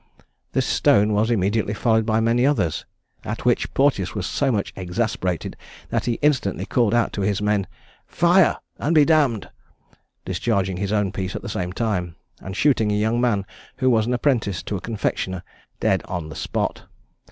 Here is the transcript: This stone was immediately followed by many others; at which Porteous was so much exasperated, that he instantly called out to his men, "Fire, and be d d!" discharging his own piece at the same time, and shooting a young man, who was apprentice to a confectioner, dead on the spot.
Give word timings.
This 0.53 0.65
stone 0.65 1.13
was 1.13 1.29
immediately 1.29 1.75
followed 1.75 2.07
by 2.07 2.19
many 2.21 2.43
others; 2.43 2.87
at 3.23 3.45
which 3.45 3.71
Porteous 3.75 4.15
was 4.15 4.25
so 4.25 4.51
much 4.51 4.73
exasperated, 4.75 5.55
that 5.89 6.05
he 6.05 6.17
instantly 6.23 6.65
called 6.65 6.95
out 6.95 7.13
to 7.13 7.21
his 7.21 7.39
men, 7.39 7.67
"Fire, 8.07 8.57
and 8.79 8.95
be 8.95 9.05
d 9.05 9.13
d!" 9.13 9.45
discharging 10.25 10.77
his 10.77 10.91
own 10.91 11.11
piece 11.11 11.35
at 11.35 11.43
the 11.43 11.49
same 11.49 11.71
time, 11.71 12.15
and 12.39 12.55
shooting 12.57 12.91
a 12.91 12.95
young 12.95 13.21
man, 13.21 13.45
who 13.77 13.91
was 13.91 14.07
apprentice 14.07 14.63
to 14.63 14.75
a 14.75 14.81
confectioner, 14.81 15.43
dead 15.79 16.01
on 16.05 16.29
the 16.29 16.35
spot. 16.35 16.85